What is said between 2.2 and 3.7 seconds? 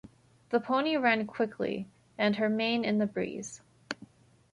her mane in the breeze.